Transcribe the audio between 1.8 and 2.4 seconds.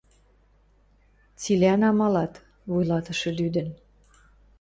амалат...—